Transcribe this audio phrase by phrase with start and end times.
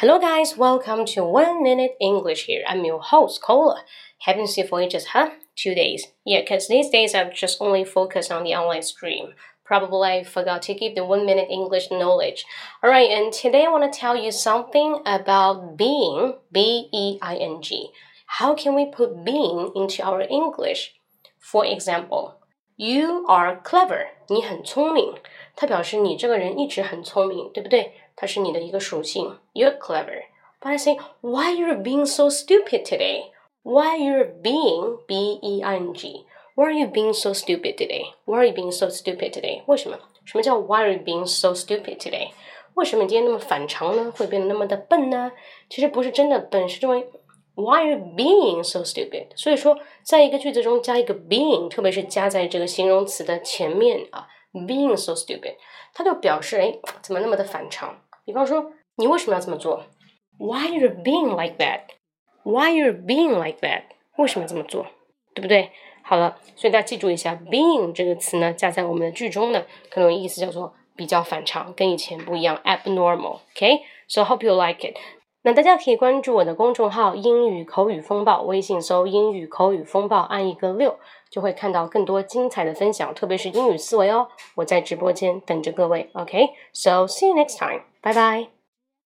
[0.00, 0.58] Hello, guys.
[0.58, 2.62] Welcome to One Minute English here.
[2.68, 3.82] I'm your host, Kola.
[4.18, 5.30] Haven't seen for ages, huh?
[5.54, 6.08] Two days.
[6.26, 9.32] Yeah, because these days I've just only focused on the online stream.
[9.64, 12.44] Probably I forgot to give the one minute English knowledge.
[12.84, 17.62] Alright, and today I want to tell you something about being, B E I N
[17.62, 17.88] G.
[18.26, 20.92] How can we put being into our English?
[21.38, 22.36] For example,
[22.75, 24.07] you are clever.
[24.27, 25.13] 你很聪明。
[25.55, 27.93] 它表示你这个人一直很聪明，对不对？
[28.15, 29.37] 它是你的一个属性。
[29.53, 30.23] You're clever.
[30.59, 33.31] But I say, why you're being so stupid today?
[33.63, 36.25] Why you're being B E I N G?
[36.55, 38.13] Why are you being so stupid today?
[38.25, 39.63] Why are you being so stupid today?
[39.65, 39.97] 为什么？
[40.25, 42.29] 什么叫 Why are you being so stupid today?
[42.75, 44.11] 为什么你今天那么反常呢？
[44.15, 45.31] 会变得那么的笨呢？
[45.69, 47.07] 其实不是真的笨，是因为
[47.55, 49.35] Why are you being so stupid？
[49.35, 55.55] 所以说，在一个句子中加一个 being，特别是加在这个形容词的前面啊，being so stupid，
[55.93, 58.01] 它就表示哎，怎么那么的反常？
[58.25, 59.83] 比方说，你为什么要这么做？
[60.39, 63.83] Why you're being like that？Why you're being like that？
[64.17, 64.87] 为什么这么做？
[65.35, 65.71] 对不对？
[66.03, 74.97] 好了，所以大家记住一下，being 这个词呢，加在我们的句中呢，可能意思叫做比较反常，跟以前不一样，abnormal。OK，so hope you like it。
[75.46, 80.96] 那大家可以关注我的公众号“英语口语风暴”，微信搜“英语口语风暴”，按一个六，
[81.30, 84.26] 就会看到更多精彩的分享，特别是英语思维哦。
[84.56, 86.10] 我在直播间等着各位。
[86.14, 87.82] OK，so see you next time。
[88.00, 88.55] 拜拜。